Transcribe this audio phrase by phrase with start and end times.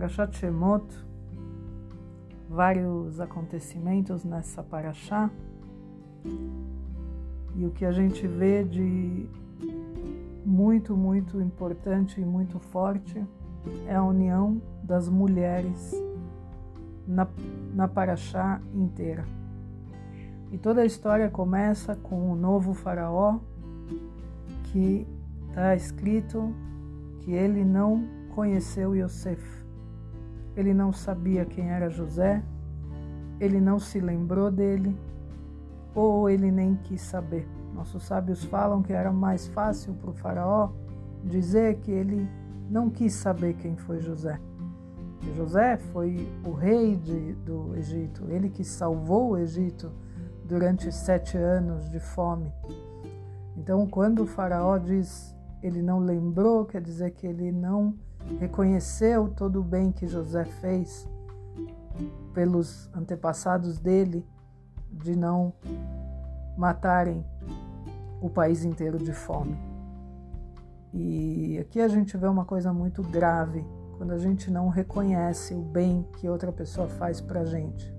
[0.00, 0.86] Parashat Shemot,
[2.48, 5.30] vários acontecimentos nessa Parashá,
[7.54, 9.28] e o que a gente vê de
[10.42, 13.22] muito, muito importante e muito forte
[13.86, 15.92] é a união das mulheres
[17.06, 17.28] na,
[17.74, 19.26] na Paraxá inteira.
[20.50, 23.38] E toda a história começa com o novo faraó,
[24.72, 25.06] que
[25.50, 26.54] está escrito
[27.18, 28.02] que ele não
[28.34, 29.59] conheceu Yosef.
[30.56, 32.42] Ele não sabia quem era José,
[33.38, 34.96] ele não se lembrou dele,
[35.94, 37.48] ou ele nem quis saber.
[37.74, 40.70] Nossos sábios falam que era mais fácil para o faraó
[41.24, 42.28] dizer que ele
[42.68, 44.40] não quis saber quem foi José.
[45.22, 49.90] E José foi o rei de, do Egito, ele que salvou o Egito
[50.44, 52.52] durante sete anos de fome.
[53.56, 57.94] Então, quando o faraó diz ele não lembrou, quer dizer que ele não
[58.38, 61.08] reconheceu todo o bem que José fez
[62.32, 64.26] pelos antepassados dele
[64.90, 65.52] de não
[66.56, 67.24] matarem
[68.20, 69.56] o país inteiro de fome.
[70.92, 73.64] E aqui a gente vê uma coisa muito grave
[73.96, 77.94] quando a gente não reconhece o bem que outra pessoa faz para gente.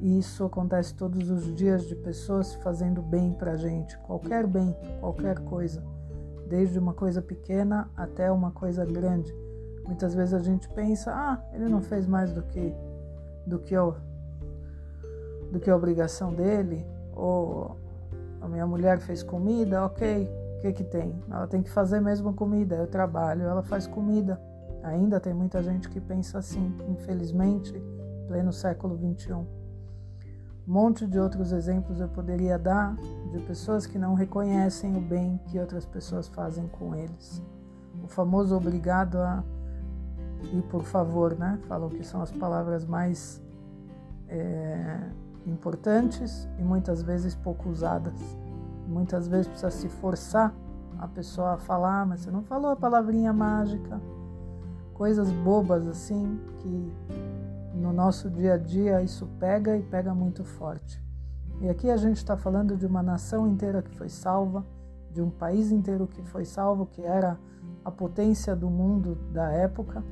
[0.00, 5.38] E isso acontece todos os dias de pessoas fazendo bem para gente, qualquer bem, qualquer
[5.40, 5.82] coisa,
[6.48, 9.34] desde uma coisa pequena até uma coisa grande.
[9.84, 12.74] Muitas vezes a gente pensa, ah, ele não fez mais do que
[13.46, 13.94] do que eu,
[15.52, 17.76] do que a obrigação dele, ou
[18.40, 21.14] a minha mulher fez comida, ok, o que que tem?
[21.30, 24.40] Ela tem que fazer mesmo comida, eu trabalho, ela faz comida.
[24.82, 27.72] Ainda tem muita gente que pensa assim, infelizmente,
[28.26, 29.46] pleno século 21.
[30.66, 32.96] Um monte de outros exemplos eu poderia dar
[33.30, 37.42] de pessoas que não reconhecem o bem que outras pessoas fazem com eles.
[38.02, 39.44] O famoso obrigado a
[40.52, 41.58] e por favor, né?
[41.68, 43.42] Falam que são as palavras mais
[44.28, 44.98] é,
[45.46, 48.14] importantes e muitas vezes pouco usadas.
[48.86, 50.54] Muitas vezes precisa se forçar
[50.98, 54.00] a pessoa a falar, mas você não falou a palavrinha mágica.
[54.94, 56.92] Coisas bobas assim que
[57.86, 61.00] no nosso dia a dia isso pega e pega muito forte.
[61.60, 64.66] E aqui a gente está falando de uma nação inteira que foi salva,
[65.12, 67.38] de um país inteiro que foi salvo, que era
[67.84, 70.04] a potência do mundo da época,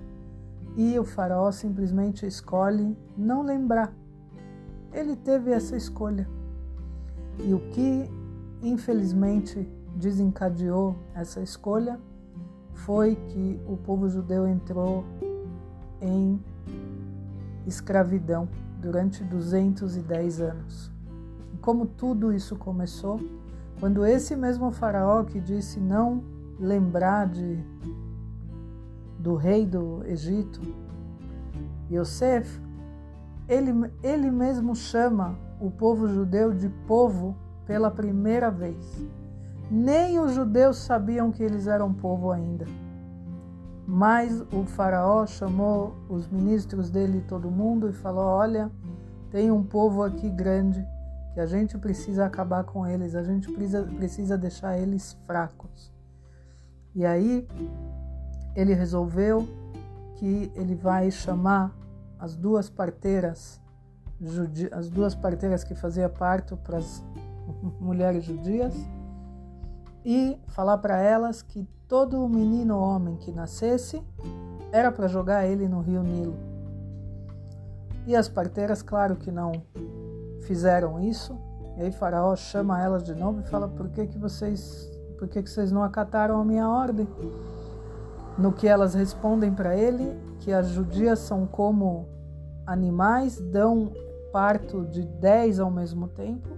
[0.77, 3.93] e o faraó simplesmente escolhe não lembrar
[4.95, 6.27] ele teve essa escolha.
[7.41, 8.09] E o que,
[8.63, 12.01] infelizmente, desencadeou essa escolha
[12.73, 15.05] foi que o povo judeu entrou
[16.01, 16.41] em
[17.67, 18.49] escravidão
[18.79, 20.93] durante 210 anos.
[21.53, 23.21] E como tudo isso começou,
[23.81, 26.23] quando esse mesmo faraó que disse não
[26.59, 27.59] lembrar de,
[29.19, 30.61] do rei do Egito,
[31.91, 32.61] Yosef,
[33.49, 33.73] ele,
[34.03, 37.37] ele mesmo chama o povo judeu de povo
[37.67, 39.07] pela primeira vez.
[39.71, 42.67] Nem os judeus sabiam que eles eram povo ainda.
[43.87, 48.71] Mas o faraó chamou os ministros dele e todo mundo e falou: Olha,
[49.31, 50.85] tem um povo aqui grande
[51.35, 55.93] que a gente precisa acabar com eles, a gente precisa, precisa deixar eles fracos.
[56.95, 57.47] E aí
[58.55, 59.47] ele resolveu
[60.15, 61.77] que ele vai chamar
[62.19, 63.61] as duas parteiras,
[64.73, 67.05] as duas parteiras que fazia parto para as
[67.81, 68.75] mulheres judias
[70.05, 74.03] e falar para elas que todo menino homem que nascesse
[74.71, 76.37] era para jogar ele no rio Nilo.
[78.07, 79.63] E as parteiras, claro que não
[80.43, 81.39] fizeram isso.
[81.77, 85.43] E aí Faraó chama elas de novo e fala: "Por que que vocês, por que
[85.43, 87.09] que vocês não acataram a minha ordem?"
[88.37, 92.09] No que elas respondem para ele que as judias são como
[92.67, 93.93] animais dão
[94.33, 96.49] parto de 10 ao mesmo tempo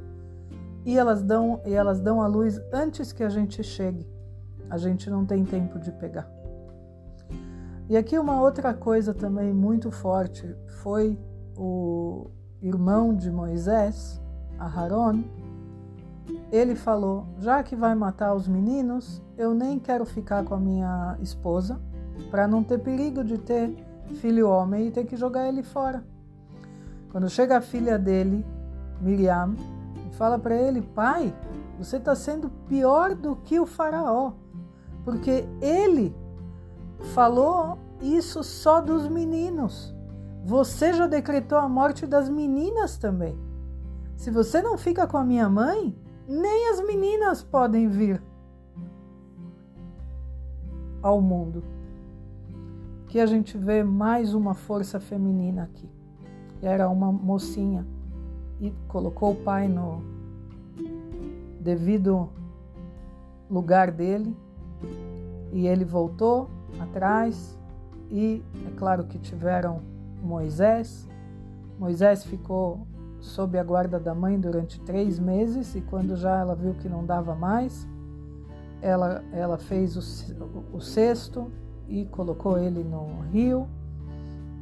[0.86, 4.08] e elas dão e elas dão a luz antes que a gente chegue.
[4.70, 6.30] A gente não tem tempo de pegar.
[7.88, 11.18] E aqui uma outra coisa também muito forte foi
[11.56, 12.30] o
[12.62, 14.20] irmão de Moisés,
[14.58, 15.22] Aharon,
[16.50, 21.16] ele falou: já que vai matar os meninos, eu nem quero ficar com a minha
[21.20, 21.80] esposa,
[22.30, 23.74] para não ter perigo de ter
[24.16, 26.04] filho homem e ter que jogar ele fora.
[27.10, 28.44] Quando chega a filha dele,
[29.00, 29.54] Miriam,
[30.16, 31.34] fala para ele: Pai,
[31.78, 34.32] você está sendo pior do que o Faraó,
[35.04, 36.14] porque ele
[37.14, 39.94] falou isso só dos meninos.
[40.44, 43.36] Você já decretou a morte das meninas também.
[44.16, 45.96] Se você não fica com a minha mãe,
[46.26, 48.22] nem as meninas podem vir
[51.02, 51.62] ao mundo
[53.16, 55.88] Aqui a gente vê mais uma força feminina aqui.
[56.60, 57.86] Era uma mocinha
[58.60, 60.02] e colocou o pai no
[61.60, 62.28] devido
[63.50, 64.36] lugar dele
[65.52, 66.48] e ele voltou
[66.80, 67.58] atrás
[68.10, 69.80] e é claro que tiveram
[70.22, 71.08] Moisés.
[71.78, 72.86] Moisés ficou
[73.20, 77.04] sob a guarda da mãe durante três meses e quando já ela viu que não
[77.04, 77.86] dava mais,
[78.80, 81.50] ela, ela fez o, o cesto
[81.88, 83.66] e colocou ele no rio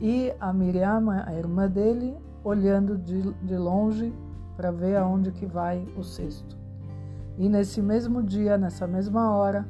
[0.00, 4.12] e a Miriam, a irmã dele, olhando de, de longe
[4.56, 6.56] para ver aonde que vai o cesto.
[7.36, 9.66] E nesse mesmo dia, nessa mesma hora,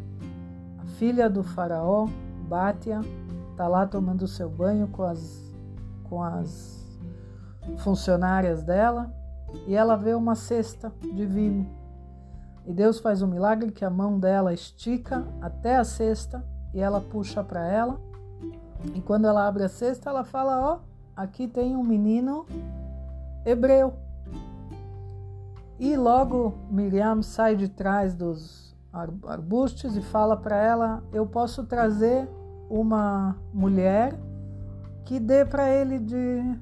[0.79, 2.07] a filha do faraó,
[2.47, 3.01] Bátia,
[3.53, 5.55] está lá tomando seu banho com as,
[6.05, 6.85] com as
[7.79, 9.11] funcionárias dela
[9.67, 11.67] e ela vê uma cesta de vinho.
[12.67, 17.01] E Deus faz um milagre que a mão dela estica até a cesta e ela
[17.01, 18.01] puxa para ela.
[18.95, 22.47] E quando ela abre a cesta, ela fala: Ó, oh, aqui tem um menino
[23.45, 23.95] hebreu.
[25.79, 32.29] E logo Miriam sai de trás dos arbustos e fala para ela: Eu posso trazer
[32.71, 34.15] uma mulher
[35.05, 36.59] que dê para ele de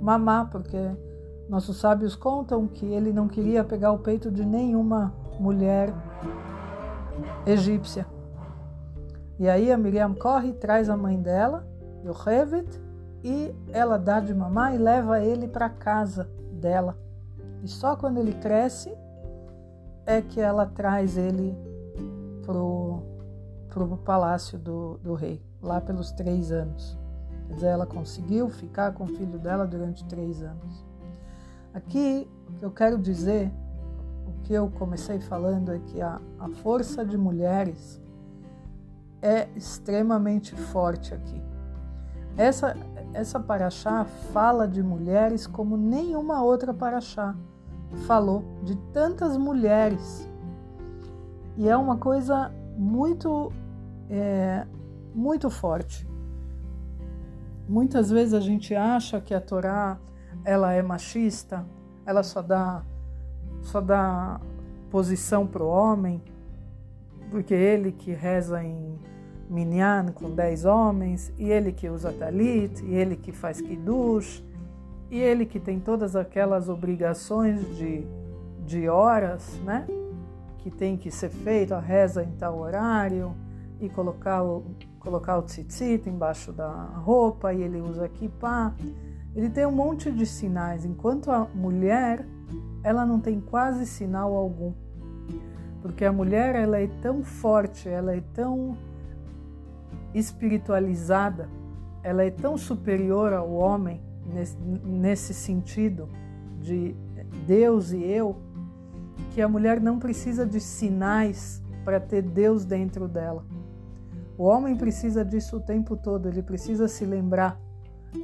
[0.00, 0.78] mamar, porque
[1.48, 5.92] nossos sábios contam que ele não queria pegar o peito de nenhuma mulher
[7.46, 8.06] egípcia.
[9.40, 11.66] E aí a Miriam corre e traz a mãe dela,
[12.04, 12.68] Yocheved,
[13.24, 16.94] e ela dá de mamar e leva ele para casa dela.
[17.62, 18.94] E só quando ele cresce
[20.04, 21.56] é que ela traz ele
[22.44, 23.02] pro,
[23.70, 26.98] pro palácio do, do rei, lá pelos três anos.
[27.48, 30.84] Quer dizer, ela conseguiu ficar com o filho dela durante três anos.
[31.72, 33.50] Aqui, o eu quero dizer,
[34.26, 38.02] o que eu comecei falando é que a, a força de mulheres
[39.22, 41.42] é extremamente forte aqui.
[42.36, 42.76] Essa,
[43.12, 47.34] essa paraxá fala de mulheres como nenhuma outra paraxá
[48.06, 50.28] falou, de tantas mulheres.
[51.56, 53.52] E é uma coisa muito,
[54.08, 54.66] é,
[55.14, 56.08] muito forte.
[57.68, 59.98] Muitas vezes a gente acha que a Torá
[60.44, 61.66] ela é machista,
[62.06, 62.82] ela só dá,
[63.62, 64.40] só dá
[64.90, 66.22] posição para o homem,
[67.30, 68.98] porque ele que reza em
[69.50, 74.44] minyan com dez homens, e ele que usa talit, e ele que faz kiddush,
[75.10, 78.06] e ele que tem todas aquelas obrigações de,
[78.64, 79.86] de horas, né?
[80.58, 83.34] Que tem que ser feito, a reza em tal horário,
[83.80, 84.62] e colocar o,
[85.00, 88.72] colocar o tzitzit embaixo da roupa, e ele usa kippah.
[89.34, 92.24] Ele tem um monte de sinais, enquanto a mulher,
[92.84, 94.72] ela não tem quase sinal algum.
[95.82, 98.76] Porque a mulher, ela é tão forte, ela é tão
[100.14, 101.48] espiritualizada,
[102.02, 106.08] ela é tão superior ao homem nesse, nesse sentido
[106.58, 106.94] de
[107.46, 108.36] Deus e eu,
[109.32, 113.44] que a mulher não precisa de sinais para ter Deus dentro dela.
[114.36, 117.60] O homem precisa disso o tempo todo, ele precisa se lembrar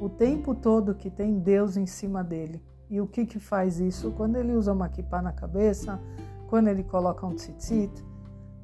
[0.01, 2.61] o tempo todo que tem Deus em cima dele.
[2.89, 4.11] E o que que faz isso?
[4.11, 5.99] Quando ele usa uma kippah na cabeça,
[6.47, 7.91] quando ele coloca um tzitzit,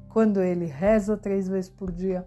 [0.08, 2.26] quando ele reza três vezes por dia,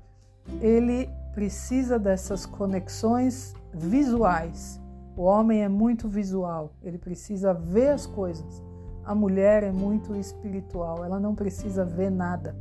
[0.62, 4.82] ele precisa dessas conexões visuais.
[5.16, 8.64] O homem é muito visual, ele precisa ver as coisas.
[9.04, 12.56] A mulher é muito espiritual, ela não precisa ver nada,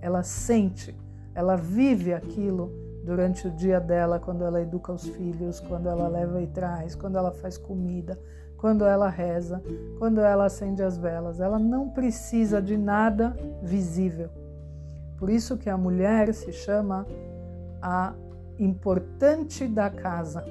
[0.00, 0.96] ela sente,
[1.34, 2.72] ela vive aquilo
[3.04, 7.16] durante o dia dela, quando ela educa os filhos, quando ela leva e traz, quando
[7.16, 8.18] ela faz comida,
[8.56, 9.62] quando ela reza,
[9.98, 11.40] quando ela acende as velas.
[11.40, 14.28] Ela não precisa de nada visível.
[15.16, 17.06] Por isso que a mulher se chama
[17.82, 18.14] a
[18.58, 20.44] importante da casa.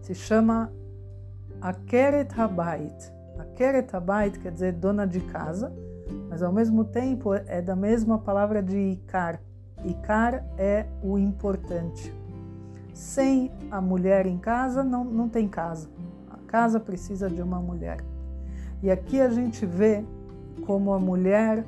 [0.00, 0.72] Se chama
[1.60, 3.12] Akeret Habayit.
[3.38, 5.72] Akeret Habayit quer dizer dona de casa,
[6.28, 9.40] mas ao mesmo tempo é da mesma palavra de Ikar.
[9.84, 12.14] Ikar é o importante.
[12.94, 15.90] Sem a mulher em casa, não, não tem casa.
[16.30, 17.98] A casa precisa de uma mulher.
[18.82, 20.04] E aqui a gente vê
[20.64, 21.66] como a mulher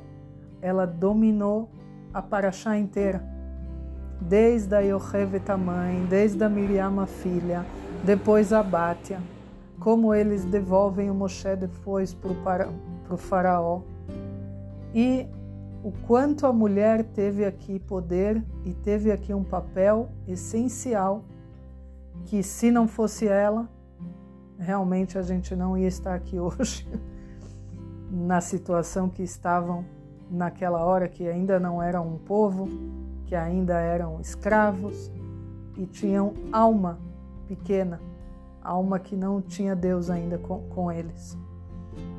[0.61, 1.69] ela dominou
[2.13, 3.38] a paraxá inteira
[4.21, 7.65] desde a Yochevet a mãe, desde a Miriam a filha,
[8.03, 9.19] depois a Bátia,
[9.79, 12.69] como eles devolvem o Moshe depois para
[13.09, 13.81] o faraó.
[14.93, 15.27] E
[15.83, 21.23] o quanto a mulher teve aqui poder e teve aqui um papel essencial
[22.25, 23.69] que se não fosse ela,
[24.57, 26.87] realmente a gente não ia estar aqui hoje
[28.11, 29.85] na situação que estavam
[30.29, 32.67] naquela hora que ainda não eram um povo,
[33.29, 35.11] que ainda eram escravos
[35.77, 36.99] e tinham alma
[37.47, 38.01] pequena,
[38.59, 41.37] alma que não tinha Deus ainda com, com eles.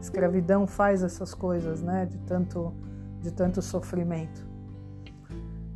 [0.00, 2.06] Escravidão faz essas coisas, né?
[2.06, 2.72] De tanto,
[3.20, 4.48] de tanto sofrimento.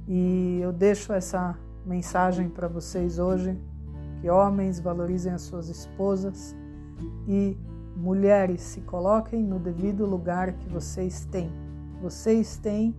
[0.06, 3.58] E eu deixo essa mensagem para vocês hoje:
[4.20, 6.54] que homens valorizem as suas esposas
[7.26, 7.58] e
[7.96, 11.50] mulheres se coloquem no devido lugar que vocês têm.
[12.00, 12.94] Vocês têm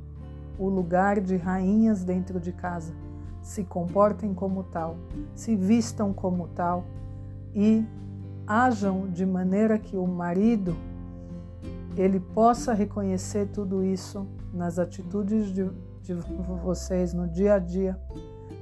[0.57, 2.93] o lugar de rainhas dentro de casa.
[3.41, 4.97] Se comportem como tal,
[5.33, 6.85] se vistam como tal
[7.53, 7.85] e
[8.47, 10.75] ajam de maneira que o marido
[11.95, 15.69] ele possa reconhecer tudo isso nas atitudes de,
[16.01, 16.13] de
[16.63, 17.99] vocês no dia a dia,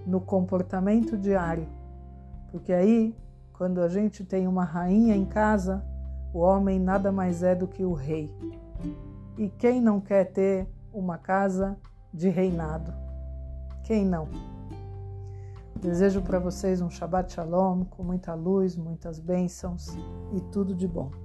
[0.06, 1.68] no comportamento diário.
[2.52, 3.16] Porque aí,
[3.54, 5.84] quando a gente tem uma rainha em casa,
[6.34, 8.32] o homem nada mais é do que o rei.
[9.38, 11.78] E quem não quer ter uma casa
[12.14, 12.94] de reinado?
[13.84, 14.30] Quem não?
[15.82, 19.90] Desejo para vocês um Shabbat Shalom com muita luz, muitas bênçãos
[20.34, 21.23] e tudo de bom.